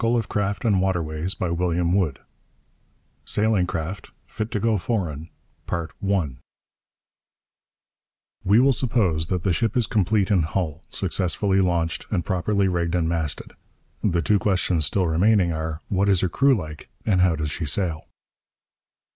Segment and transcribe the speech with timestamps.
[0.01, 1.85] CHAPTER VII
[3.25, 5.29] SAILING CRAFT: 'FIT TO GO FOREIGN'
[8.43, 12.95] We will suppose that the ship is complete in hull, successfully launched, and properly rigged
[12.95, 13.53] and masted.
[14.03, 17.65] The two questions still remaining are: what is her crew like, and how does she
[17.65, 18.07] sail?